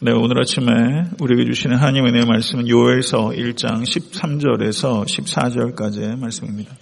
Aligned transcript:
네, 0.00 0.12
오늘 0.12 0.38
아침에 0.40 0.70
우리에게 1.20 1.44
주시는 1.50 1.76
하나님의 1.76 2.12
은혜의 2.12 2.26
말씀은 2.26 2.68
요엘서 2.68 3.30
1장 3.30 3.82
13절에서 3.82 5.04
14절까지의 5.04 6.20
말씀입니다. 6.20 6.72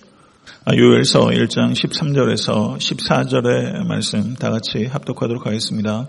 아, 0.67 0.77
요엘서 0.77 1.29
1장 1.29 1.73
13절에서 1.73 2.77
14절의 2.77 3.87
말씀 3.87 4.35
다 4.35 4.51
같이 4.51 4.85
합독하도록 4.85 5.47
하겠습니다. 5.47 6.09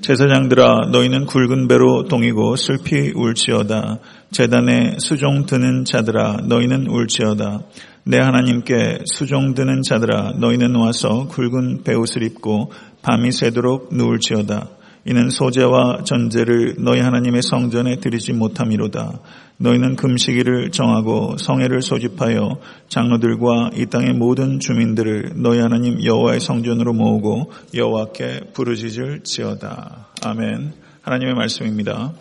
제사장들아 0.00 0.88
너희는 0.90 1.26
굵은 1.26 1.68
배로 1.68 2.04
동이고 2.04 2.56
슬피 2.56 3.12
울지어다. 3.14 3.98
재단에 4.30 4.96
수종 4.98 5.44
드는 5.44 5.84
자들아 5.84 6.38
너희는 6.48 6.86
울지어다. 6.86 7.60
내 8.04 8.18
하나님께 8.18 9.00
수종 9.04 9.52
드는 9.52 9.82
자들아 9.82 10.36
너희는 10.38 10.74
와서 10.74 11.26
굵은 11.28 11.82
배옷을 11.84 12.22
입고 12.22 12.72
밤이 13.02 13.30
새도록 13.30 13.94
누울지어다. 13.94 14.79
이는 15.06 15.30
소재와 15.30 16.04
전제를 16.04 16.76
너희 16.78 17.00
하나님의 17.00 17.42
성전에 17.42 17.96
드리지 17.96 18.32
못함이로다. 18.32 19.20
너희는 19.56 19.96
금식일을 19.96 20.70
정하고 20.70 21.36
성회를 21.38 21.82
소집하여 21.82 22.60
장로들과 22.88 23.70
이 23.74 23.86
땅의 23.86 24.14
모든 24.14 24.60
주민들을 24.60 25.32
너희 25.36 25.58
하나님 25.60 26.02
여호와의 26.02 26.40
성전으로 26.40 26.92
모으고 26.92 27.52
여호와께 27.74 28.52
부르짖을 28.52 29.24
지어다. 29.24 30.08
아멘. 30.22 30.72
하나님의 31.02 31.34
말씀입니다. 31.34 32.12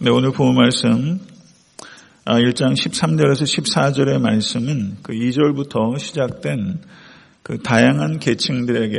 네, 0.00 0.10
오늘 0.10 0.30
본 0.30 0.54
말씀 0.54 1.20
1장 2.36 2.62
아, 2.66 2.72
13절에서 2.74 3.42
14절의 3.42 4.20
말씀은 4.20 4.98
그 5.02 5.14
2절부터 5.14 5.98
시작된 5.98 6.78
그 7.42 7.62
다양한 7.62 8.18
계층들에게 8.18 8.98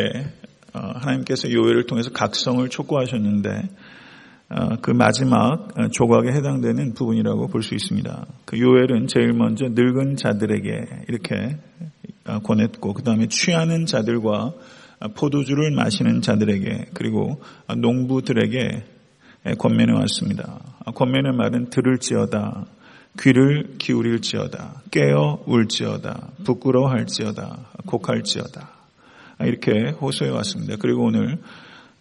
어, 0.74 0.80
하나님께서 0.96 1.52
요회를 1.52 1.86
통해서 1.86 2.10
각성을 2.12 2.68
촉구하셨는데 2.68 3.70
어, 4.50 4.78
그 4.82 4.90
마지막 4.90 5.68
조각에 5.92 6.30
해당되는 6.32 6.96
부분이라고 6.96 7.50
볼 7.50 7.62
수 7.62 7.76
있습니다. 7.76 8.26
그 8.46 8.60
요엘은 8.60 9.06
제일 9.06 9.34
먼저 9.34 9.68
늙은 9.70 10.16
자들에게 10.16 11.04
이렇게 11.08 11.58
어, 12.26 12.40
권했고 12.40 12.94
그 12.96 13.04
다음에 13.04 13.28
취하는 13.28 13.86
자들과 13.86 14.54
포도주를 15.16 15.70
마시는 15.76 16.22
자들에게 16.22 16.88
그리고 16.96 17.40
농부들에게 17.78 18.86
권면해 19.60 19.94
왔습니다. 20.00 20.60
권면의 20.96 21.34
말은 21.34 21.70
들을지어다 21.70 22.66
귀를 23.18 23.76
기울일지어다. 23.78 24.84
깨어 24.92 25.44
울지어다. 25.46 26.30
부끄러워할지어다. 26.46 27.72
곡할지어다. 27.86 28.70
이렇게 29.42 29.92
호소해 29.92 30.32
왔습니다. 30.32 30.76
그리고 30.80 31.06
오늘 31.06 31.38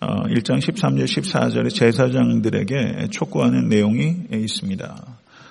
1장 0.01 0.55
어, 0.55 0.59
13절 0.59 1.05
14절에 1.05 1.75
제사장들에게 1.75 3.09
촉구하는 3.11 3.69
내용이 3.69 4.27
있습니다. 4.33 5.06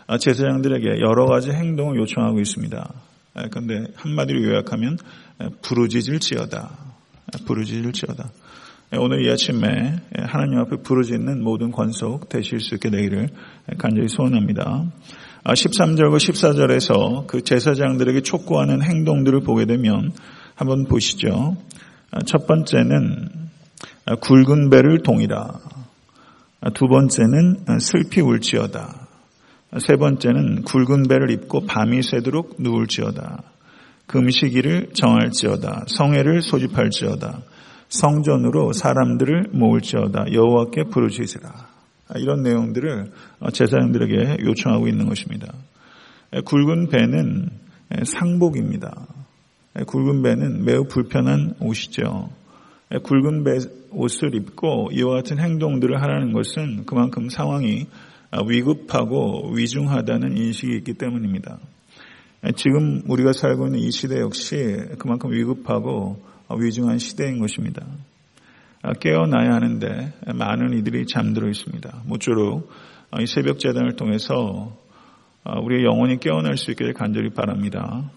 아, 0.08 0.17
제사장들에게 0.17 1.02
여러 1.02 1.25
가지 1.25 1.52
행동을 1.52 1.97
요청하고 2.00 2.39
있습니다. 2.39 2.94
그런데 3.52 3.91
한마디로 3.95 4.44
요약하면 4.44 4.97
부르짖을지어다. 5.61 6.69
부르짖을지어다. 7.45 8.30
오늘 9.00 9.25
이 9.25 9.30
아침에 9.30 9.97
하나님 10.16 10.59
앞에 10.59 10.78
부르짖는 10.78 11.44
모든 11.44 11.72
권속 11.72 12.30
되실 12.30 12.61
수 12.61 12.75
있게 12.75 12.89
되기를 12.89 13.30
간절히 13.78 14.08
소원합니다. 14.08 14.85
13절과 15.53 16.17
14절에서 16.17 17.28
그 17.28 17.42
제사장들에게 17.42 18.22
촉구하는 18.22 18.81
행동들을 18.81 19.42
보게 19.42 19.66
되면 19.66 20.12
한번 20.56 20.86
보시죠. 20.86 21.56
아, 22.12 22.20
첫 22.26 22.48
번째는 22.48 23.30
굵은 24.22 24.70
배를 24.70 25.03
동이라. 25.03 25.48
아, 26.62 26.70
두 26.72 26.88
번째는 26.88 27.66
슬피 27.80 28.22
울지어다. 28.22 29.08
세 29.80 29.96
번째는 29.96 30.63
굵은 30.63 31.07
배를 31.07 31.30
입고 31.31 31.66
밤이 31.66 32.02
새도록 32.02 32.56
누울지어다. 32.59 33.44
금식일을 34.07 34.91
정할지어다. 34.94 35.86
성회를 35.88 36.41
소집할지어다. 36.41 37.41
성전으로 37.90 38.74
사람들을 38.74 39.50
모을지어다. 39.52 40.34
여호와께 40.34 40.86
부르짖으라. 40.91 41.76
이런 42.16 42.41
내용들을 42.44 43.12
제사장들에게 43.51 44.38
요청하고 44.45 44.88
있는 44.88 45.07
것입니다. 45.07 45.53
굵은 46.45 46.90
배는 46.90 47.50
상복입니다. 48.06 49.07
굵은 49.85 50.23
배는 50.23 50.66
매우 50.66 50.85
불편한 50.85 51.53
옷이죠. 51.59 52.29
굵은 53.03 53.44
배 53.44 53.57
옷을 53.91 54.35
입고 54.35 54.90
이와 54.94 55.16
같은 55.16 55.40
행동들을 55.40 56.01
하라는 56.01 56.34
것은 56.34 56.85
그만큼 56.85 57.29
상황이 57.29 57.88
위급하고 58.47 59.51
위중하다는 59.53 60.38
인식이 60.38 60.75
있기 60.78 60.94
때문입니다. 60.94 61.59
지금 62.56 63.01
우리가 63.07 63.34
살고 63.34 63.68
있는 63.68 63.79
이 63.79 63.91
시대 63.91 64.19
역시 64.19 64.56
그만큼 65.00 65.31
위급하고 65.31 66.22
위중한 66.57 66.97
시대인 66.97 67.39
것입니다. 67.39 67.85
아, 68.88 68.94
깨어나야 68.94 69.53
하는데 69.53 70.14
많은 70.34 70.78
이들이 70.80 71.08
잠들어 71.08 71.50
있습니다. 71.50 72.03
모쪼록 72.06 72.70
아, 73.12 73.22
이 73.22 73.28
새벽 73.28 73.59
재단을 73.59 73.96
통해서 73.96 74.78
아, 75.44 75.59
우리의 75.59 75.84
영혼이 75.84 76.20
깨어날 76.20 76.58
수 76.58 76.72
있기를 76.72 76.94
간절히 76.94 77.30
바랍니다. 77.30 78.09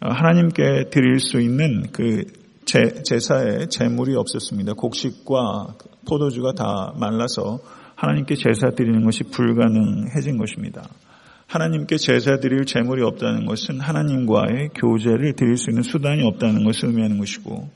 하나님께 0.00 0.90
드릴 0.90 1.18
수 1.18 1.40
있는 1.40 1.90
그 1.92 2.44
제 2.64 3.18
사에 3.20 3.66
재물이 3.68 4.16
없었습니다. 4.16 4.72
곡식과 4.74 5.74
포도주가 6.08 6.52
다 6.52 6.94
말라서 6.98 7.60
하나님께 7.94 8.34
제사 8.36 8.70
드리는 8.70 9.04
것이 9.04 9.24
불가능해진 9.24 10.38
것입니다. 10.38 10.88
하나님께 11.46 11.96
제사 11.98 12.38
드릴 12.38 12.64
재물이 12.64 13.02
없다는 13.02 13.44
것은 13.46 13.80
하나님과의 13.80 14.70
교제를 14.74 15.34
드릴 15.34 15.56
수 15.56 15.70
있는 15.70 15.82
수단이 15.82 16.22
없다는 16.22 16.64
것을 16.64 16.88
의미하는 16.88 17.18
것이고 17.18 17.68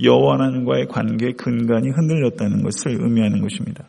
여호와 0.00 0.34
하나님과의 0.34 0.86
관계 0.88 1.32
근간이 1.32 1.90
흔들렸다는 1.90 2.62
것을 2.62 2.98
의미하는 3.00 3.40
것입니다. 3.40 3.84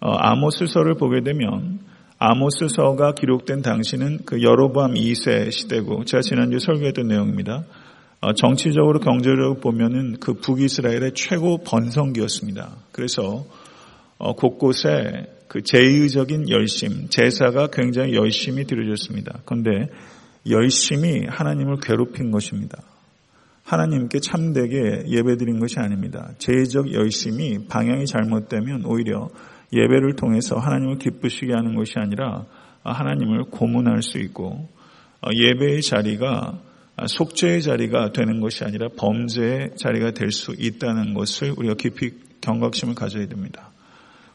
어, 0.00 0.12
아모스서를 0.12 0.94
보게 0.94 1.22
되면 1.22 1.80
아모스서가 2.18 3.14
기록된 3.14 3.62
당시는 3.62 4.20
그 4.26 4.42
여로보암 4.42 4.94
2세 4.94 5.50
시대고 5.50 6.04
제가 6.04 6.20
지난주에 6.22 6.58
설교했던 6.58 7.08
내용입니다. 7.08 7.64
어, 8.20 8.34
정치적으로 8.34 9.00
경제적으로 9.00 9.54
보면은 9.54 10.16
그 10.20 10.34
북이스라엘의 10.34 11.12
최고 11.14 11.58
번성기였습니다. 11.64 12.76
그래서 12.92 13.46
어, 14.18 14.34
곳곳에 14.34 15.26
그 15.48 15.62
제의적인 15.62 16.50
열심, 16.50 17.08
제사가 17.08 17.68
굉장히 17.72 18.14
열심히 18.14 18.64
드려졌습니다. 18.64 19.40
그런데 19.46 19.88
열심히 20.48 21.26
하나님을 21.26 21.78
괴롭힌 21.82 22.30
것입니다. 22.30 22.82
하나님께 23.70 24.18
참되게 24.18 25.04
예배드린 25.06 25.60
것이 25.60 25.78
아닙니다. 25.78 26.32
제의적 26.38 26.92
열심이 26.92 27.68
방향이 27.68 28.04
잘못되면 28.04 28.84
오히려 28.84 29.28
예배를 29.72 30.16
통해서 30.16 30.56
하나님을 30.56 30.98
기쁘시게 30.98 31.52
하는 31.52 31.76
것이 31.76 31.92
아니라 31.96 32.46
하나님을 32.82 33.44
고문할 33.44 34.02
수 34.02 34.18
있고 34.18 34.68
예배의 35.32 35.82
자리가 35.82 36.58
속죄의 37.06 37.62
자리가 37.62 38.10
되는 38.10 38.40
것이 38.40 38.64
아니라 38.64 38.88
범죄의 38.98 39.76
자리가 39.76 40.10
될 40.14 40.32
수 40.32 40.52
있다는 40.58 41.14
것을 41.14 41.54
우리가 41.56 41.74
깊이 41.74 42.14
경각심을 42.40 42.96
가져야 42.96 43.28
됩니다. 43.28 43.70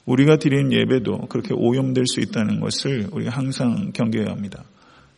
우리가 0.06 0.38
드린 0.38 0.72
예배도 0.72 1.28
그렇게 1.28 1.54
오염될 1.54 2.06
수 2.08 2.22
있다는 2.22 2.62
것을 2.62 3.10
우리가 3.12 3.32
항상 3.32 3.92
경계해야 3.92 4.32
합니다. 4.32 4.64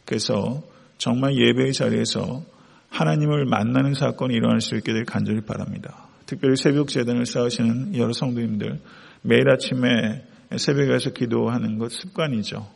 그래서 0.06 0.64
정말 0.98 1.36
예배의 1.36 1.74
자리에서 1.74 2.42
하나님을 2.90 3.46
만나는 3.46 3.94
사건이 3.94 4.34
일어날 4.34 4.62
수 4.62 4.76
있게 4.76 4.94
될 4.94 5.06
간절히 5.06 5.42
바랍니다. 5.42 6.08
특별히 6.26 6.56
새벽 6.56 6.88
재단을 6.90 7.26
쌓으시는 7.26 7.96
여러 7.96 8.12
성도님들 8.14 8.80
매일 9.22 9.50
아침에 9.50 10.24
새벽에 10.56 10.88
가서 10.88 11.12
기도하는 11.12 11.78
것 11.78 11.92
습관이죠. 11.92 12.68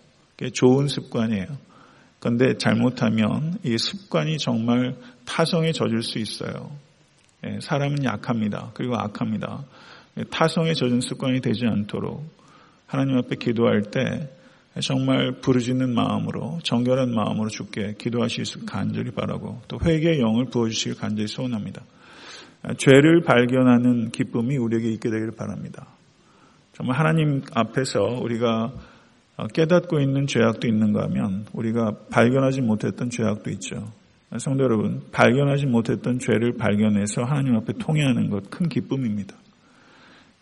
좋은 0.54 0.88
습관이에요. 0.88 1.46
그런데 2.20 2.58
잘못하면 2.58 3.58
이 3.64 3.78
습관이 3.78 4.38
정말 4.38 4.96
타성에 5.26 5.72
젖을 5.72 6.04
수 6.04 6.20
있어요. 6.20 6.72
예, 7.46 7.60
사람은 7.62 8.04
약합니다. 8.04 8.72
그리고 8.74 8.96
악합니다. 8.96 9.64
타성에 10.30 10.74
젖은 10.74 11.02
습관이 11.02 11.42
되지 11.42 11.66
않도록 11.66 12.24
하나님 12.86 13.18
앞에 13.18 13.38
기도할 13.40 13.84
때 13.84 14.30
정말 14.80 15.34
부르짖는 15.42 15.94
마음으로 15.94 16.60
정결한 16.64 17.14
마음으로 17.14 17.50
죽게 17.50 17.96
기도하실 17.98 18.46
수 18.46 18.66
간절히 18.66 19.12
바라고 19.12 19.62
또 19.68 19.78
회개의 19.84 20.22
영을 20.22 20.46
부어주시길 20.46 20.96
간절히 20.96 21.28
소원합니다. 21.28 21.84
죄를 22.78 23.22
발견하는 23.22 24.12
기쁨이 24.12 24.56
우리에게 24.58 24.90
있게 24.92 25.10
되기를 25.10 25.32
바랍니다. 25.32 25.88
정말 26.74 26.98
하나님 26.98 27.42
앞에서 27.54 28.00
우리가 28.22 28.72
깨닫고 29.54 30.00
있는 30.00 30.28
죄악도 30.28 30.68
있는가 30.68 31.04
하면 31.04 31.46
우리가 31.54 31.98
발견하지 32.10 32.62
못했던 32.62 33.10
죄악도 33.10 33.50
있죠. 33.52 33.92
성도 34.38 34.64
여러분, 34.64 35.02
발견하지 35.12 35.66
못했던 35.66 36.18
죄를 36.18 36.54
발견해서 36.58 37.24
하나님 37.24 37.56
앞에 37.58 37.74
통회하는 37.74 38.30
것 38.30 38.44
큰 38.50 38.70
기쁨입니다. 38.70 39.36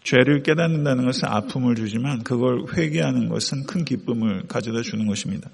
죄를 0.03 0.43
깨닫는다는 0.43 1.05
것은 1.05 1.27
아픔을 1.27 1.75
주지만 1.75 2.23
그걸 2.23 2.63
회개하는 2.73 3.29
것은 3.29 3.65
큰 3.65 3.85
기쁨을 3.85 4.43
가져다 4.47 4.81
주는 4.81 5.07
것입니다. 5.07 5.49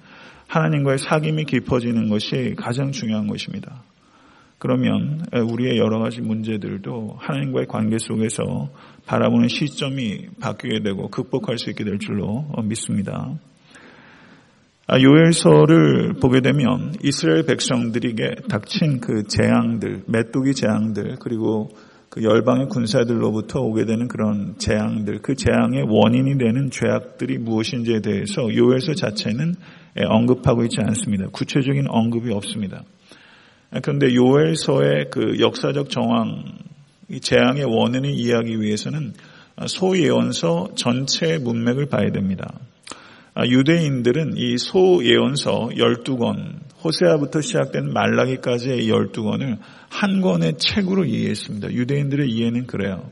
하나님과의 0.48 1.00
사귐이 1.00 1.48
깊어지는 1.48 2.10
것이 2.10 2.56
가장 2.58 2.92
중요한 2.92 3.28
것입니다. 3.28 3.84
그러면 4.58 5.26
우리의 5.34 5.78
여러 5.78 6.00
가지 6.00 6.22
문제들도 6.22 7.18
하나님과의 7.20 7.68
관계 7.68 7.98
속에서 8.00 8.70
바라보는 9.06 9.48
시점이 9.48 10.28
바뀌게 10.40 10.82
되고 10.82 11.10
극복할 11.10 11.58
수 11.58 11.70
있게 11.70 11.84
될 11.84 12.00
줄로 12.00 12.46
믿습니다. 12.64 13.36
아, 14.88 15.00
요엘서를 15.00 16.14
보게 16.22 16.42
되면 16.42 16.94
이스라엘 17.04 17.44
백성들에게 17.46 18.36
닥친 18.48 19.00
그 19.02 19.24
재앙들, 19.24 20.04
메뚜기 20.08 20.54
재앙들, 20.54 21.16
그리고 21.20 21.70
그 22.16 22.24
열방의 22.24 22.70
군사들로부터 22.70 23.60
오게 23.60 23.84
되는 23.84 24.08
그런 24.08 24.56
재앙들, 24.58 25.22
그 25.22 25.36
재앙의 25.36 25.84
원인이 25.90 26.38
되는 26.38 26.72
죄악들이 26.72 27.38
무엇인지에 27.40 28.00
대해서 28.00 28.44
요엘서 28.56 28.94
자체는 28.94 29.56
언급하고 29.98 30.64
있지 30.64 30.78
않습니다. 30.80 31.28
구체적인 31.34 31.88
언급이 31.90 32.32
없습니다. 32.32 32.84
아, 33.70 33.82
그런데 33.82 34.16
요엘서의 34.16 35.08
그 35.12 35.42
역사적 35.42 35.90
정황, 35.90 36.46
이 37.10 37.20
재앙의 37.20 37.66
원인을 37.66 38.12
이해하기 38.12 38.62
위해서는 38.62 39.12
소예언서 39.68 40.70
전체의 40.76 41.40
문맥을 41.40 41.88
봐야 41.88 42.14
됩니다. 42.14 42.48
아, 43.38 43.46
유대인들은 43.46 44.38
이 44.38 44.58
소예언서 44.58 45.72
12권, 45.76 46.54
호세아부터 46.84 47.42
시작된 47.42 47.92
말라기까지의 47.92 48.88
12권을 48.88 49.58
한 49.90 50.22
권의 50.22 50.58
책으로 50.58 51.04
이해했습니다. 51.04 51.74
유대인들의 51.74 52.30
이해는 52.30 52.66
그래요. 52.66 53.12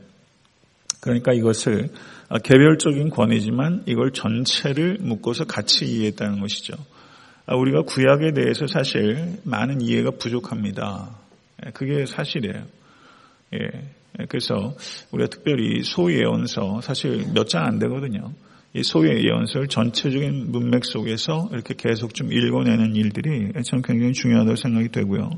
그러니까 1.01 1.33
이것을 1.33 1.89
아, 2.29 2.37
개별적인 2.39 3.09
권이지만 3.09 3.83
이걸 3.85 4.11
전체를 4.11 4.99
묶어서 5.01 5.43
같이 5.43 5.85
이해했다는 5.85 6.39
것이죠. 6.39 6.73
아, 7.45 7.55
우리가 7.57 7.81
구약에 7.81 8.31
대해서 8.31 8.65
사실 8.67 9.37
많은 9.43 9.81
이해가 9.81 10.11
부족합니다. 10.11 11.09
예, 11.65 11.71
그게 11.71 12.05
사실이에요. 12.05 12.63
예, 13.55 14.25
그래서 14.29 14.73
우리가 15.11 15.29
특별히 15.29 15.83
소예언서 15.83 16.79
사실 16.81 17.25
몇 17.33 17.47
장 17.49 17.65
안 17.65 17.77
되거든요. 17.79 18.31
이 18.75 18.81
소의 18.81 19.23
예언서를 19.23 19.67
전체적인 19.67 20.51
문맥 20.51 20.83
속에서 20.83 21.47
이렇게 21.51 21.75
계속 21.77 22.13
좀 22.13 22.31
읽어내는 22.33 22.95
일들이 22.95 23.51
저는 23.65 23.83
굉장히 23.83 24.13
중요하다고 24.13 24.55
생각이 24.55 24.89
되고요. 24.89 25.29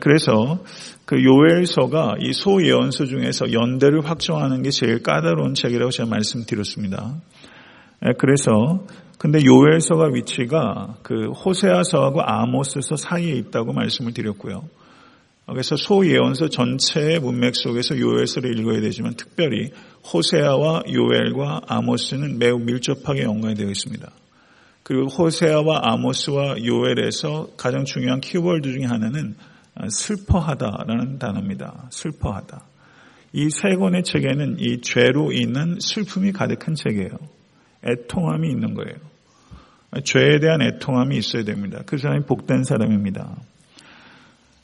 그래서 0.00 0.64
그 1.04 1.22
요엘서가 1.22 2.16
이 2.20 2.32
소예언서 2.32 3.06
중에서 3.06 3.52
연대를 3.52 4.08
확정하는 4.08 4.62
게 4.62 4.70
제일 4.70 5.02
까다로운 5.02 5.54
책이라고 5.54 5.90
제가 5.90 6.08
말씀드렸습니다. 6.08 7.20
그래서 8.18 8.86
근데 9.18 9.44
요엘서가 9.44 10.10
위치가 10.14 10.96
그 11.02 11.30
호세아서하고 11.32 12.22
아모스서 12.22 12.96
사이에 12.96 13.32
있다고 13.32 13.74
말씀을 13.74 14.14
드렸고요. 14.14 14.62
그래서 15.52 15.76
소예언서 15.76 16.48
전체의 16.48 17.20
문맥 17.20 17.56
속에서 17.56 17.98
요엘서를 17.98 18.58
읽어야 18.58 18.80
되지만 18.80 19.14
특별히 19.14 19.70
호세아와 20.12 20.84
요엘과 20.88 21.62
아모스는 21.66 22.38
매우 22.38 22.58
밀접하게 22.58 23.22
연관이 23.22 23.54
되어 23.54 23.68
있습니다. 23.68 24.10
그리고 24.82 25.06
호세아와 25.06 25.80
아모스와 25.82 26.56
요엘에서 26.64 27.50
가장 27.56 27.84
중요한 27.84 28.20
키워드 28.20 28.72
중에 28.72 28.84
하나는 28.86 29.34
슬퍼하다라는 29.88 31.18
단어입니다. 31.18 31.88
슬퍼하다. 31.90 32.64
이 33.32 33.48
세 33.48 33.76
권의 33.76 34.02
책에는 34.02 34.56
이 34.58 34.80
죄로 34.80 35.32
인한 35.32 35.76
슬픔이 35.78 36.32
가득한 36.32 36.74
책이에요. 36.74 37.10
애통함이 37.84 38.48
있는 38.48 38.74
거예요. 38.74 38.98
죄에 40.04 40.40
대한 40.40 40.62
애통함이 40.62 41.16
있어야 41.16 41.44
됩니다. 41.44 41.82
그 41.86 41.96
사람이 41.98 42.26
복된 42.26 42.64
사람입니다. 42.64 43.36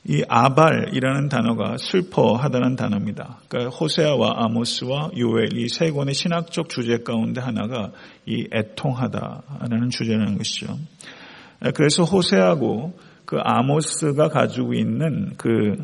이 0.08 0.22
아발이라는 0.28 1.28
단어가 1.28 1.76
슬퍼하다는 1.78 2.76
단어입니다. 2.76 3.38
그러니까 3.48 3.76
호세아와 3.76 4.34
아모스와 4.44 5.10
요엘 5.18 5.56
이 5.58 5.66
세 5.68 5.90
권의 5.90 6.14
신학적 6.14 6.68
주제 6.68 6.98
가운데 6.98 7.40
하나가 7.40 7.90
이 8.24 8.46
애통하다라는 8.52 9.90
주제라는 9.90 10.38
것이죠. 10.38 10.78
그래서 11.74 12.04
호세하고 12.04 12.98
그 13.24 13.38
아모스가 13.42 14.28
가지고 14.28 14.74
있는 14.74 15.32
그 15.36 15.76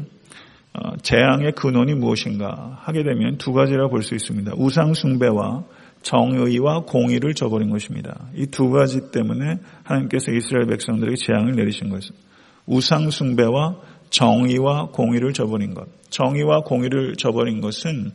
어, 0.74 0.96
재앙의 1.02 1.52
근원이 1.52 1.92
무엇인가 1.94 2.78
하게 2.80 3.02
되면 3.02 3.36
두 3.36 3.52
가지라 3.52 3.88
볼 3.88 4.02
수 4.02 4.14
있습니다. 4.14 4.52
우상 4.56 4.94
숭배와 4.94 5.64
정의와 6.02 6.84
공의를 6.86 7.34
저버린 7.34 7.68
것입니다. 7.70 8.28
이 8.34 8.46
두 8.46 8.70
가지 8.70 9.10
때문에 9.10 9.58
하나님께서 9.82 10.32
이스라엘 10.32 10.66
백성들에게 10.68 11.16
재앙을 11.16 11.52
내리신 11.56 11.90
것입니다. 11.90 12.26
우상 12.66 13.10
숭배와 13.10 13.76
정의와 14.12 14.90
공의를 14.92 15.32
저버린 15.32 15.74
것. 15.74 15.88
정의와 16.10 16.60
공의를 16.60 17.16
저버린 17.16 17.60
것은 17.60 18.12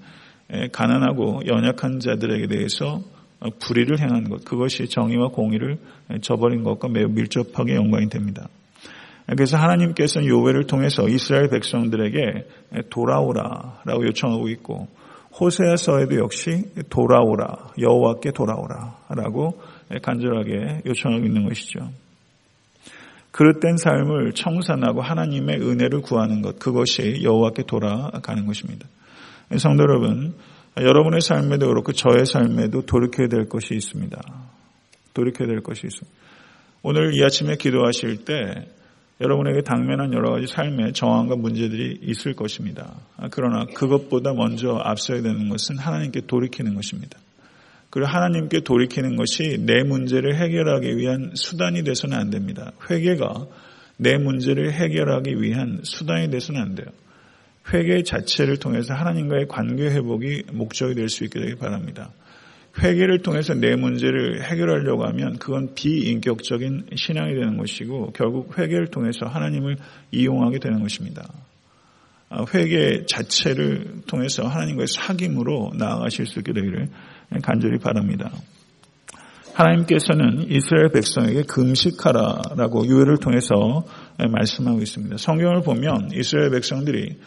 가난하고 0.71 1.41
연약한 1.47 1.99
자들에게 1.99 2.47
대해서 2.47 3.01
불의를 3.59 3.99
행한 3.99 4.29
것. 4.29 4.45
그것이 4.45 4.87
정의와 4.87 5.29
공의를 5.29 5.77
저버린 6.21 6.63
것과 6.63 6.87
매우 6.87 7.07
밀접하게 7.09 7.75
연관이 7.75 8.09
됩니다. 8.09 8.47
그래서 9.25 9.57
하나님께서는 9.57 10.27
요배를 10.27 10.67
통해서 10.67 11.07
이스라엘 11.09 11.49
백성들에게 11.49 12.47
돌아오라라고 12.89 14.05
요청하고 14.05 14.47
있고 14.49 14.87
호세아서에도 15.39 16.17
역시 16.17 16.63
돌아오라 16.89 17.73
여호와께 17.79 18.31
돌아오라라고 18.31 19.61
간절하게 20.01 20.83
요청하고 20.85 21.25
있는 21.25 21.47
것이죠. 21.47 21.79
그릇된 23.37 23.77
삶을 23.77 24.33
청산하고 24.33 25.03
하나님의 25.03 25.61
은혜를 25.61 26.01
구하는 26.01 26.41
것 26.41 26.57
그것이 26.57 27.19
여호와께 27.21 27.65
돌아가는 27.67 28.47
것입니다. 28.47 28.87
성도 29.59 29.83
여러분, 29.83 30.33
여러분의 30.75 31.21
삶에도 31.21 31.67
그렇고 31.67 31.91
저의 31.91 32.25
삶에도 32.25 32.87
돌이켜야 32.87 33.27
될 33.27 33.47
것이 33.47 33.75
있습니다. 33.75 34.19
돌이켜야 35.13 35.47
될 35.47 35.61
것이 35.61 35.85
있습니다. 35.85 36.17
오늘 36.81 37.15
이 37.15 37.23
아침에 37.23 37.57
기도하실 37.57 38.25
때 38.25 38.67
여러분에게 39.21 39.61
당면한 39.61 40.13
여러 40.13 40.31
가지 40.31 40.47
삶의 40.47 40.93
정황과 40.93 41.35
문제들이 41.35 41.99
있을 42.01 42.33
것입니다. 42.33 42.95
그러나 43.29 43.65
그것보다 43.65 44.33
먼저 44.33 44.81
앞서야 44.83 45.21
되는 45.21 45.47
것은 45.49 45.77
하나님께 45.77 46.21
돌이키는 46.21 46.73
것입니다. 46.73 47.19
그리고 47.89 48.07
하나님께 48.07 48.61
돌이키는 48.61 49.15
것이 49.15 49.57
내 49.59 49.83
문제를 49.83 50.35
해결하기 50.35 50.97
위한 50.97 51.31
수단이 51.33 51.83
돼서는 51.83 52.17
안 52.17 52.29
됩니다. 52.29 52.71
회개가 52.89 53.47
내 53.97 54.17
문제를 54.17 54.71
해결하기 54.73 55.41
위한 55.41 55.79
수단이 55.83 56.29
돼서는 56.29 56.61
안 56.61 56.75
돼요. 56.75 56.87
회개 57.73 58.03
자체를 58.03 58.57
통해서 58.57 58.93
하나님과의 58.93 59.47
관계 59.47 59.89
회복이 59.89 60.43
목적이 60.53 60.95
될 60.95 61.09
수 61.09 61.23
있게 61.25 61.39
되기 61.39 61.55
바랍니다. 61.55 62.11
회개를 62.79 63.23
통해서 63.23 63.53
내 63.55 63.75
문제를 63.75 64.43
해결하려고 64.43 65.05
하면 65.07 65.37
그건 65.39 65.73
비인격적인 65.73 66.87
신앙이 66.95 67.33
되는 67.33 67.57
것이고 67.57 68.11
결국 68.11 68.57
회개를 68.57 68.87
통해서 68.87 69.25
하나님을 69.25 69.77
이용하게 70.11 70.59
되는 70.59 70.81
것입니다. 70.81 71.27
아, 72.29 72.43
회개 72.53 73.05
자체를 73.05 74.01
통해서 74.07 74.43
하나님과의 74.47 74.87
사귐으로 74.87 75.75
나아가실 75.77 76.25
수 76.25 76.39
있게 76.39 76.53
되기를 76.53 76.89
간절히 77.41 77.79
바랍니다. 77.79 78.31
하나님께서는 79.53 80.51
이스라엘 80.51 80.89
백성에게 80.89 81.43
금식하라라고 81.43 82.85
유해를 82.85 83.17
통해서 83.17 83.85
말씀하고 84.17 84.81
있습니다. 84.81 85.17
성경을 85.17 85.61
보면 85.61 86.11
이스라엘 86.13 86.51
백성들이 86.51 87.17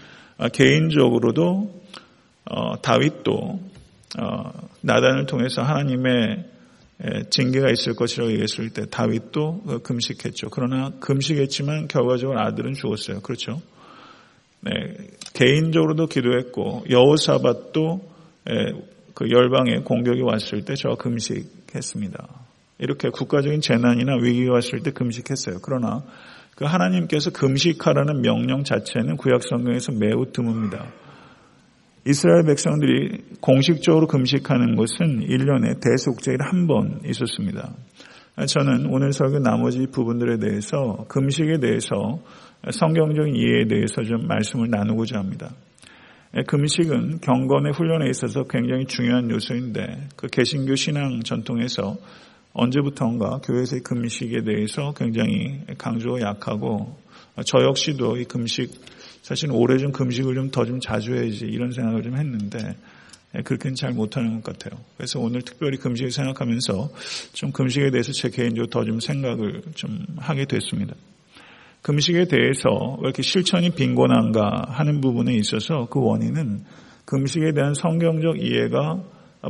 개인적으로도 0.52 1.80
어, 2.50 2.80
다윗도 2.80 3.60
어, 4.18 4.52
나단을 4.80 5.26
통해서 5.26 5.62
하나님의 5.62 6.44
징계가 7.30 7.70
있을 7.70 7.94
것이라고 7.94 8.30
얘기했을 8.32 8.70
때 8.70 8.84
다윗도 8.90 9.80
금식했죠. 9.82 10.50
그러나 10.50 10.90
금식했지만 11.00 11.88
결과적으로 11.88 12.40
아들은 12.40 12.74
죽었어요. 12.74 13.20
그렇죠? 13.20 13.62
네, 14.62 14.70
개인적으로도 15.34 16.06
기도했고 16.06 16.84
여호사밧도 16.90 18.10
그 19.14 19.30
열방에 19.30 19.80
공격이 19.84 20.22
왔을 20.22 20.64
때 20.64 20.74
저 20.74 20.96
금식했습니다. 20.96 22.28
이렇게 22.78 23.10
국가적인 23.10 23.60
재난이나 23.60 24.16
위기가 24.22 24.54
왔을 24.54 24.80
때 24.82 24.90
금식했어요. 24.90 25.58
그러나 25.62 26.02
그 26.56 26.64
하나님께서 26.64 27.30
금식하라는 27.30 28.22
명령 28.22 28.64
자체는 28.64 29.16
구약 29.16 29.42
성경에서 29.42 29.92
매우 29.92 30.32
드뭅니다. 30.32 30.90
이스라엘 32.06 32.44
백성들이 32.46 33.36
공식적으로 33.40 34.06
금식하는 34.06 34.74
것은 34.76 35.20
1년에 35.26 35.80
대속제일 35.82 36.38
한 36.42 36.66
번 36.66 37.00
있었습니다. 37.04 37.74
저는 38.46 38.86
오늘 38.86 39.12
설교 39.12 39.40
나머지 39.40 39.86
부분들에 39.86 40.38
대해서 40.38 41.04
금식에 41.08 41.58
대해서 41.58 42.20
성경적인 42.70 43.36
이해에 43.36 43.66
대해서 43.66 44.02
좀 44.02 44.26
말씀을 44.26 44.70
나누고자 44.70 45.18
합니다. 45.18 45.50
금식은 46.46 47.20
경건의 47.20 47.72
훈련에 47.72 48.08
있어서 48.08 48.44
굉장히 48.44 48.86
중요한 48.86 49.30
요소인데 49.30 50.08
그 50.16 50.28
개신교 50.28 50.76
신앙 50.76 51.20
전통에서 51.20 51.96
언제부턴가 52.52 53.40
교회에서의 53.44 53.82
금식에 53.82 54.42
대해서 54.42 54.92
굉장히 54.96 55.60
강조가 55.76 56.20
약하고 56.20 56.96
저 57.44 57.62
역시도 57.62 58.16
이 58.16 58.24
금식 58.24 58.70
사실 59.22 59.50
오래전 59.52 59.92
금식을 59.92 60.34
좀 60.34 60.50
더좀 60.50 60.66
좀 60.66 60.80
자주 60.80 61.14
해야지 61.14 61.44
이런 61.44 61.72
생각을 61.72 62.02
좀 62.02 62.16
했는데 62.16 62.76
그렇게는 63.32 63.76
잘 63.76 63.92
못하는 63.92 64.40
것 64.42 64.58
같아요. 64.58 64.80
그래서 64.96 65.20
오늘 65.20 65.42
특별히 65.42 65.78
금식을 65.78 66.10
생각하면서 66.10 66.90
좀 67.32 67.52
금식에 67.52 67.90
대해서 67.90 68.12
제 68.12 68.28
개인적으로 68.28 68.66
더 68.66 68.84
좀 68.84 68.98
생각을 69.00 69.62
좀 69.74 70.04
하게 70.16 70.46
됐습니다. 70.46 70.94
금식에 71.82 72.26
대해서 72.26 72.96
왜 73.00 73.04
이렇게 73.04 73.22
실천이 73.22 73.70
빈곤한가 73.70 74.66
하는 74.68 75.00
부분에 75.00 75.34
있어서 75.36 75.86
그 75.90 76.00
원인은 76.00 76.64
금식에 77.04 77.52
대한 77.52 77.74
성경적 77.74 78.42
이해가 78.42 79.02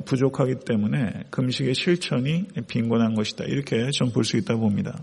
부족하기 0.05 0.57
때문에 0.67 1.25
금식의 1.31 1.75
실천이 1.75 2.45
빈곤한 2.69 3.15
것이다. 3.15 3.45
이렇게 3.47 3.91
좀 3.91 4.13
볼 4.13 4.25
수 4.25 4.37
있다 4.37 4.55
고 4.55 4.61
봅니다. 4.61 5.01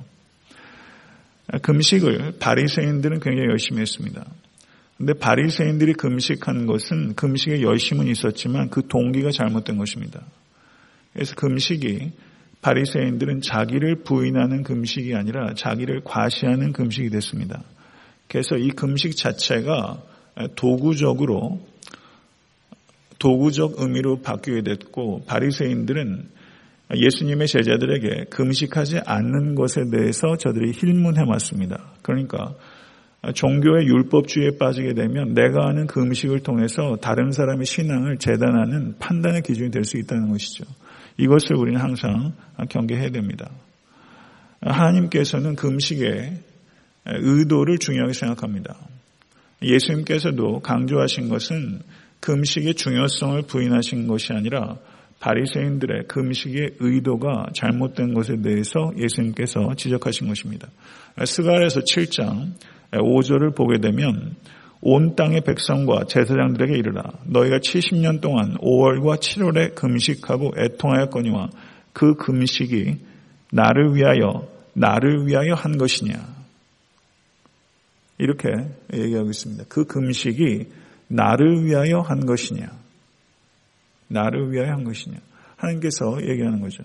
금식을 1.61 2.35
바리새인들은 2.39 3.19
굉장히 3.19 3.49
열심히 3.49 3.81
했습니다. 3.81 4.25
근데 4.97 5.13
바리새인들이 5.13 5.93
금식한 5.93 6.65
것은 6.65 7.13
금식의 7.13 7.61
열심은 7.61 8.07
있었지만 8.07 8.69
그 8.69 8.87
동기가 8.87 9.29
잘못된 9.31 9.77
것입니다. 9.77 10.21
그래서 11.13 11.35
금식이 11.35 12.11
바리새인들은 12.61 13.41
자기를 13.41 14.03
부인하는 14.03 14.63
금식이 14.63 15.13
아니라 15.13 15.53
자기를 15.53 16.01
과시하는 16.03 16.73
금식이 16.73 17.09
됐습니다. 17.11 17.63
그래서 18.27 18.57
이 18.57 18.69
금식 18.69 19.15
자체가 19.15 20.01
도구적으로 20.55 21.65
도구적 23.19 23.75
의미로 23.77 24.21
바뀌게 24.21 24.61
됐고 24.63 25.25
바리새인들은 25.25 26.29
예수님의 26.95 27.47
제자들에게 27.47 28.25
금식하지 28.29 28.99
않는 29.05 29.55
것에 29.55 29.89
대해서 29.91 30.37
저들이 30.37 30.71
힐문해 30.71 31.23
왔습니다. 31.27 31.93
그러니까 32.01 32.53
종교의 33.33 33.87
율법주의에 33.87 34.57
빠지게 34.59 34.93
되면 34.93 35.33
내가 35.33 35.67
하는 35.67 35.87
금식을 35.87 36.41
통해서 36.41 36.97
다른 37.01 37.31
사람의 37.31 37.65
신앙을 37.65 38.17
재단하는 38.17 38.97
판단의 38.99 39.41
기준이 39.41 39.71
될 39.71 39.83
수 39.83 39.97
있다는 39.97 40.29
것이죠. 40.29 40.65
이것을 41.17 41.55
우리는 41.55 41.79
항상 41.79 42.33
경계해야 42.69 43.09
됩니다. 43.09 43.49
하나님께서는 44.61 45.55
금식의 45.55 46.37
의도를 47.05 47.77
중요하게 47.77 48.13
생각합니다. 48.13 48.75
예수님께서도 49.61 50.59
강조하신 50.59 51.29
것은 51.29 51.79
금식의 52.19 52.75
중요성을 52.75 53.41
부인하신 53.43 54.07
것이 54.07 54.33
아니라 54.33 54.77
바리새인들의 55.19 56.07
금식의 56.07 56.75
의도가 56.79 57.47
잘못된 57.53 58.13
것에 58.13 58.41
대해서 58.41 58.91
예수님께서 58.97 59.73
지적하신 59.75 60.27
것입니다. 60.27 60.67
스가랴서 61.25 61.81
7장 61.81 62.51
5절을 62.91 63.55
보게 63.55 63.79
되면 63.79 64.35
온 64.81 65.15
땅의 65.15 65.41
백성과 65.41 66.05
제사장들에게 66.05 66.77
이르라 66.77 67.03
너희가 67.25 67.57
70년 67.57 68.21
동안 68.21 68.55
5월과 68.57 69.19
7월에 69.19 69.75
금식하고 69.75 70.53
애통하였거니와 70.57 71.49
그 71.93 72.15
금식이 72.15 72.97
나를 73.51 73.95
위하여 73.95 74.47
나를 74.73 75.25
위하여 75.25 75.55
한 75.55 75.77
것이냐 75.77 76.37
이렇게 78.19 78.49
얘기하고 78.93 79.29
있습니다. 79.29 79.65
그 79.67 79.85
금식이 79.85 80.67
나를 81.07 81.65
위하여 81.65 81.99
한 81.99 82.25
것이냐 82.25 82.67
나를 84.07 84.51
위하여 84.51 84.71
한 84.73 84.83
것이냐 84.83 85.17
하나님께서 85.55 86.19
얘기하는 86.21 86.61
거죠. 86.61 86.83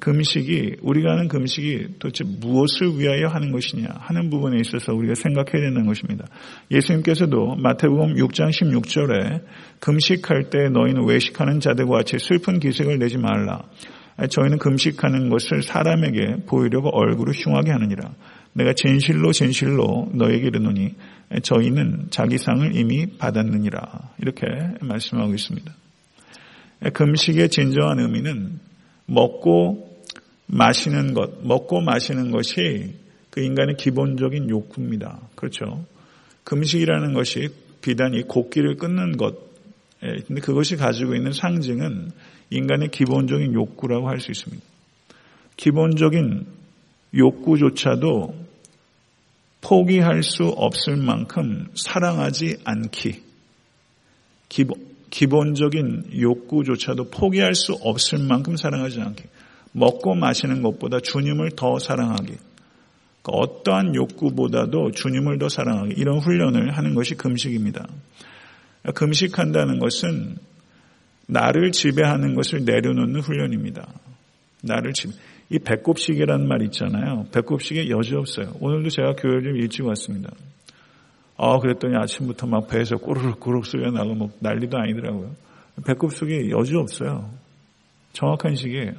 금식이 0.00 0.76
우리가 0.82 1.12
하는 1.12 1.28
금식이 1.28 1.98
도대체 2.00 2.24
무엇을 2.24 2.98
위하여 2.98 3.28
하는 3.28 3.52
것이냐 3.52 3.86
하는 3.98 4.30
부분에 4.30 4.58
있어서 4.60 4.92
우리가 4.92 5.14
생각해야 5.14 5.68
되는 5.68 5.86
것입니다. 5.86 6.26
예수님께서도 6.72 7.54
마태복음 7.56 8.14
6장 8.14 8.50
16절에 8.50 9.42
금식할 9.78 10.50
때 10.50 10.68
너희는 10.70 11.06
외식하는 11.06 11.60
자들과 11.60 11.98
같이 11.98 12.18
슬픈 12.18 12.58
기색을 12.58 12.98
내지 12.98 13.16
말라. 13.16 13.62
저희는 14.28 14.58
금식하는 14.58 15.28
것을 15.28 15.62
사람에게 15.62 16.46
보이려고 16.46 16.88
얼굴을 16.88 17.34
흉하게 17.34 17.70
하느니라. 17.70 18.12
내가 18.54 18.72
진실로 18.72 19.32
진실로 19.32 20.10
너에게 20.14 20.46
이르노니 20.46 20.94
저희는 21.42 22.06
자기 22.10 22.38
상을 22.38 22.74
이미 22.74 23.06
받았느니라. 23.18 24.14
이렇게 24.20 24.46
말씀하고 24.80 25.32
있습니다. 25.34 25.72
금식의 26.92 27.50
진정한 27.50 28.00
의미는 28.00 28.58
먹고 29.06 29.96
마시는 30.46 31.14
것, 31.14 31.44
먹고 31.44 31.80
마시는 31.80 32.30
것이 32.30 32.94
그 33.30 33.40
인간의 33.40 33.76
기본적인 33.76 34.48
욕구입니다. 34.48 35.20
그렇죠. 35.34 35.84
금식이라는 36.44 37.12
것이 37.14 37.48
비단 37.82 38.14
이 38.14 38.22
곡기를 38.22 38.76
끊는 38.76 39.16
것, 39.16 39.34
예, 40.02 40.22
근데 40.26 40.40
그것이 40.40 40.76
가지고 40.76 41.14
있는 41.14 41.32
상징은 41.32 42.10
인간의 42.50 42.90
기본적인 42.90 43.54
욕구라고 43.54 44.08
할 44.08 44.20
수 44.20 44.30
있습니다. 44.30 44.62
기본적인 45.56 46.46
욕구조차도 47.14 48.46
포기할 49.60 50.22
수 50.22 50.44
없을 50.44 50.96
만큼 50.96 51.68
사랑하지 51.74 52.58
않기. 52.64 53.22
기본, 54.48 54.95
기본적인 55.10 56.20
욕구조차도 56.20 57.10
포기할 57.10 57.54
수 57.54 57.72
없을 57.72 58.18
만큼 58.18 58.56
사랑하지 58.56 59.00
않기. 59.00 59.24
먹고 59.72 60.14
마시는 60.14 60.62
것보다 60.62 61.00
주님을 61.00 61.50
더 61.56 61.78
사랑하기. 61.78 62.34
그러니까 63.22 63.32
어떠한 63.32 63.94
욕구보다도 63.94 64.92
주님을 64.92 65.38
더 65.38 65.48
사랑하기. 65.48 65.94
이런 65.96 66.18
훈련을 66.18 66.76
하는 66.76 66.94
것이 66.94 67.14
금식입니다. 67.14 67.86
금식한다는 68.94 69.78
것은 69.78 70.36
나를 71.26 71.72
지배하는 71.72 72.34
것을 72.34 72.64
내려놓는 72.64 73.20
훈련입니다. 73.20 73.86
나를 74.62 74.92
지배. 74.92 75.12
이 75.50 75.58
배꼽식이라는 75.58 76.48
말 76.48 76.62
있잖아요. 76.62 77.26
배꼽식에 77.32 77.88
여지 77.88 78.14
없어요. 78.14 78.54
오늘도 78.60 78.90
제가 78.90 79.14
교회를 79.14 79.42
좀 79.42 79.56
일찍 79.56 79.84
왔습니다. 79.84 80.30
아, 81.38 81.58
그랬더니 81.58 81.96
아침부터 81.96 82.46
막 82.46 82.66
배에서 82.68 82.96
꼬르륵 82.96 83.40
꼬르륵 83.40 83.66
소리가 83.66 83.90
나고 83.90 84.14
뭐 84.14 84.30
난리도 84.40 84.78
아니더라고요. 84.78 85.34
배꼽 85.84 86.12
속에 86.12 86.50
여지 86.50 86.74
없어요. 86.74 87.30
정확한 88.12 88.54
시기에요. 88.54 88.92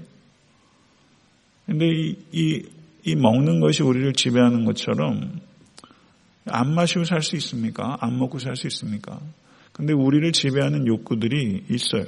근데 1.65 1.87
이, 1.87 2.15
이, 2.31 2.63
이 3.03 3.15
먹는 3.15 3.59
것이 3.59 3.83
우리를 3.83 4.13
지배하는 4.13 4.63
것처럼 4.65 5.41
안 6.45 6.73
마시고 6.73 7.03
살 7.03 7.21
수 7.21 7.35
있습니까? 7.37 7.97
안 7.99 8.17
먹고 8.17 8.39
살 8.39 8.55
수 8.55 8.67
있습니까? 8.67 9.19
근데 9.73 9.93
우리를 9.93 10.31
지배하는 10.31 10.87
욕구들이 10.87 11.65
있어요. 11.69 12.05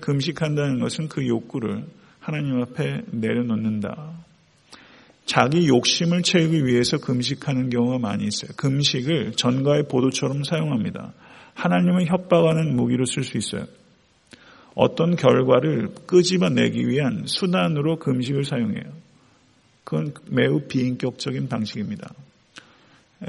금식한다는 0.00 0.80
것은 0.80 1.08
그 1.08 1.26
욕구를 1.26 1.86
하나님 2.18 2.60
앞에 2.60 3.02
내려놓는다. 3.12 4.12
자기 5.26 5.66
욕심을 5.66 6.22
채우기 6.22 6.64
위해서 6.66 6.98
금식하는 6.98 7.68
경우가 7.68 7.98
많이 7.98 8.24
있어요. 8.24 8.52
금식을 8.56 9.32
전가의 9.32 9.88
보도처럼 9.88 10.44
사용합니다. 10.44 11.12
하나님을 11.54 12.06
협박하는 12.06 12.76
무기로 12.76 13.04
쓸 13.06 13.24
수 13.24 13.36
있어요. 13.36 13.66
어떤 14.74 15.16
결과를 15.16 15.88
끄집어내기 16.06 16.86
위한 16.86 17.24
수단으로 17.26 17.98
금식을 17.98 18.44
사용해요. 18.44 18.84
그건 19.84 20.14
매우 20.30 20.60
비인격적인 20.68 21.48
방식입니다. 21.48 22.12